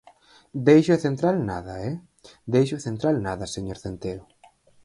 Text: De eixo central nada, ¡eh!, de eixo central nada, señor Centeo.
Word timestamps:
De 0.65 0.71
eixo 0.79 0.95
central 1.05 1.35
nada, 1.49 1.73
¡eh!, 1.89 1.95
de 2.51 2.57
eixo 2.63 2.77
central 2.87 3.15
nada, 3.27 3.45
señor 3.55 3.77
Centeo. 3.83 4.21